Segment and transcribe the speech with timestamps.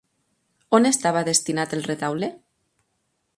[0.77, 2.31] On estava destinat el retaule?